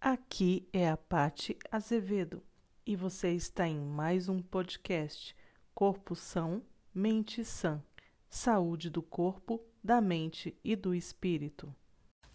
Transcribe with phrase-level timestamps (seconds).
[0.00, 2.40] Aqui é a Pati Azevedo
[2.86, 5.34] e você está em mais um podcast
[5.74, 6.62] Corpo São,
[6.94, 7.82] Mente Sã.
[8.30, 11.74] Saúde do corpo, da mente e do espírito.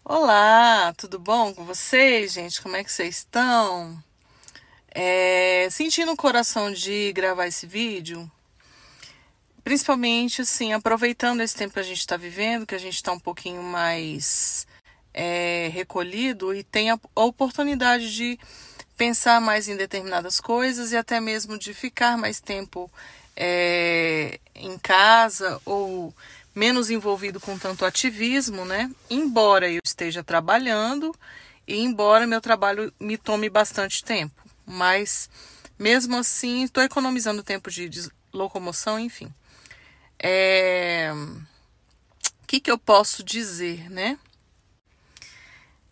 [0.04, 2.60] Olá, tudo bom com vocês, gente?
[2.60, 3.98] Como é que vocês estão?
[4.90, 8.30] É, sentindo o coração de gravar esse vídeo,
[9.64, 13.18] principalmente assim, aproveitando esse tempo que a gente está vivendo, que a gente está um
[13.18, 14.66] pouquinho mais
[15.14, 18.38] é, recolhido e tem a oportunidade de
[18.96, 22.90] pensar mais em determinadas coisas e até mesmo de ficar mais tempo
[23.36, 26.14] é, em casa ou
[26.54, 28.90] menos envolvido com tanto ativismo, né?
[29.08, 31.14] Embora eu esteja trabalhando
[31.66, 35.28] e embora meu trabalho me tome bastante tempo, mas
[35.78, 37.88] mesmo assim estou economizando tempo de,
[38.34, 39.32] locomoção, enfim.
[40.18, 41.12] É...
[42.42, 44.18] O que, que eu posso dizer, né?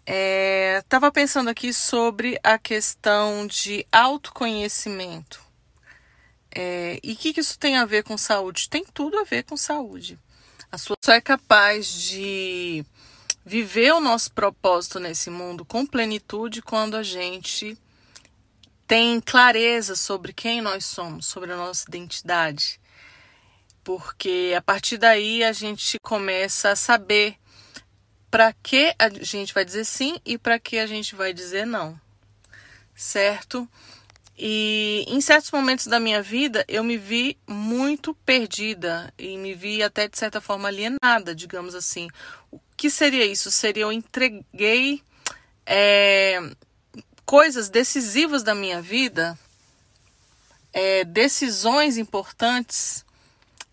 [0.05, 5.41] Estava é, pensando aqui sobre a questão de autoconhecimento.
[6.55, 8.69] É, e o que, que isso tem a ver com saúde?
[8.69, 10.19] Tem tudo a ver com saúde.
[10.71, 12.85] A sua só é capaz de
[13.45, 17.77] viver o nosso propósito nesse mundo com plenitude quando a gente
[18.87, 22.81] tem clareza sobre quem nós somos, sobre a nossa identidade.
[23.83, 27.37] Porque a partir daí a gente começa a saber
[28.33, 32.01] para que a gente vai dizer sim e para que a gente vai dizer não,
[32.97, 33.69] certo?
[34.39, 39.83] E em certos momentos da minha vida eu me vi muito perdida e me vi
[39.83, 42.09] até de certa forma alienada, digamos assim.
[42.51, 43.51] O que seria isso?
[43.51, 45.03] Seria eu entreguei
[45.67, 46.41] é,
[47.27, 49.39] coisas decisivas da minha vida,
[50.73, 53.05] é, decisões importantes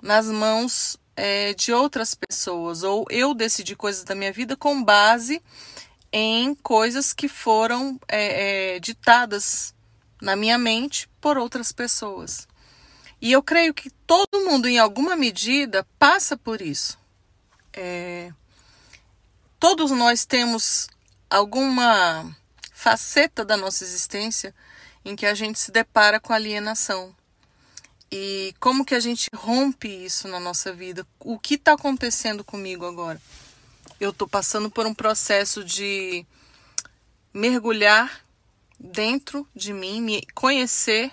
[0.01, 5.41] nas mãos é, de outras pessoas, ou eu decidi coisas da minha vida com base
[6.13, 9.75] em coisas que foram é, é, ditadas
[10.21, 12.47] na minha mente por outras pessoas.
[13.21, 16.97] E eu creio que todo mundo, em alguma medida, passa por isso.
[17.73, 18.31] É,
[19.59, 20.87] todos nós temos
[21.29, 22.33] alguma
[22.71, 24.55] faceta da nossa existência
[25.03, 27.13] em que a gente se depara com alienação.
[28.11, 31.05] E como que a gente rompe isso na nossa vida?
[31.19, 33.21] O que está acontecendo comigo agora?
[33.99, 36.25] Eu estou passando por um processo de
[37.31, 38.25] mergulhar
[38.79, 41.11] dentro de mim, me conhecer,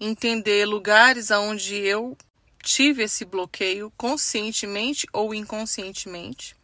[0.00, 2.16] entender lugares aonde eu
[2.60, 6.56] tive esse bloqueio conscientemente ou inconscientemente,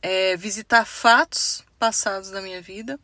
[0.00, 2.98] é, visitar fatos passados da minha vida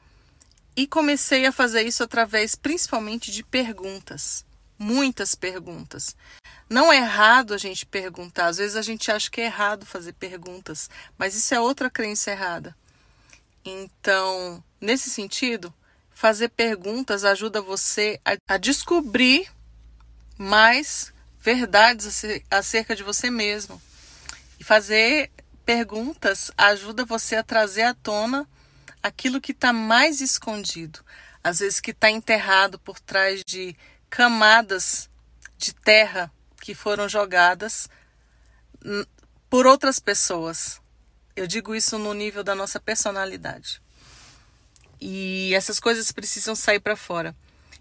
[0.74, 4.44] e comecei a fazer isso através principalmente de perguntas
[4.80, 6.16] muitas perguntas.
[6.68, 10.14] Não é errado a gente perguntar, às vezes a gente acha que é errado fazer
[10.14, 12.74] perguntas, mas isso é outra crença errada.
[13.62, 15.72] Então, nesse sentido,
[16.14, 19.50] fazer perguntas ajuda você a, descobrir
[20.38, 23.80] mais verdades acerca de você mesmo.
[24.58, 25.30] E fazer
[25.64, 28.48] perguntas ajuda você a trazer à tona
[29.02, 31.00] aquilo que está mais escondido,
[31.44, 33.76] às vezes que está enterrado por trás de
[34.10, 35.08] camadas
[35.56, 37.88] de terra que foram jogadas
[39.48, 40.80] por outras pessoas.
[41.36, 43.80] Eu digo isso no nível da nossa personalidade.
[45.00, 47.34] E essas coisas precisam sair para fora.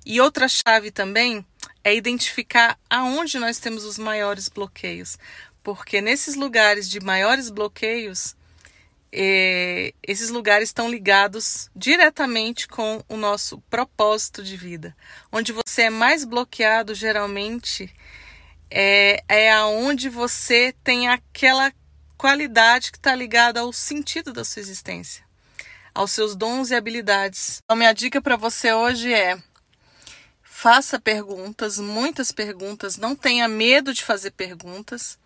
[0.05, 1.45] E outra chave também
[1.83, 5.17] é identificar aonde nós temos os maiores bloqueios.
[5.61, 8.35] Porque nesses lugares de maiores bloqueios,
[9.11, 14.95] é, esses lugares estão ligados diretamente com o nosso propósito de vida.
[15.31, 17.93] Onde você é mais bloqueado, geralmente,
[18.69, 21.73] é, é aonde você tem aquela
[22.17, 25.23] qualidade que está ligada ao sentido da sua existência,
[25.93, 27.61] aos seus dons e habilidades.
[27.63, 29.41] Então, minha dica para você hoje é:
[30.43, 35.17] faça perguntas, muitas perguntas, não tenha medo de fazer perguntas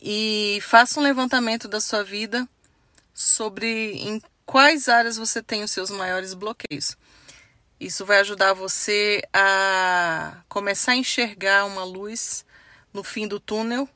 [0.00, 2.48] e faça um levantamento da sua vida
[3.12, 6.96] sobre em quais áreas você tem os seus maiores bloqueios.
[7.78, 12.44] Isso vai ajudar você a começar a enxergar uma luz
[12.92, 13.88] no fim do túnel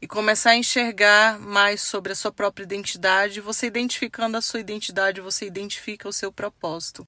[0.00, 3.40] e começar a enxergar mais sobre a sua própria identidade.
[3.40, 7.06] Você identificando a sua identidade, você identifica o seu propósito.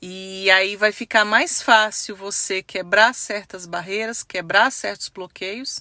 [0.00, 5.80] E aí vai ficar mais fácil você quebrar certas barreiras, quebrar certos bloqueios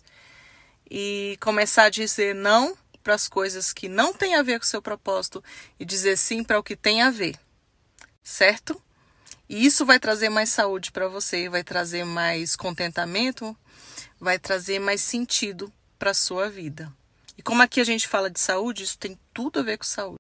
[0.90, 4.68] e começar a dizer não para as coisas que não têm a ver com o
[4.68, 5.44] seu propósito
[5.80, 7.39] e dizer sim para o que tem a ver.
[8.24, 8.81] Certo?
[9.50, 13.56] E isso vai trazer mais saúde para você, vai trazer mais contentamento,
[14.19, 16.92] vai trazer mais sentido para a sua vida.
[17.38, 20.09] E como aqui a gente fala de saúde, isso tem tudo a ver com saúde.